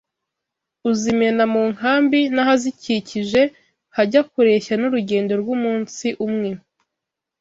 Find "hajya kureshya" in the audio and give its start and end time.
3.95-4.73